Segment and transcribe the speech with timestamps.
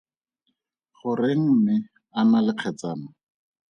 [0.97, 1.75] Goreng mme
[2.19, 3.07] a na le kgetsana?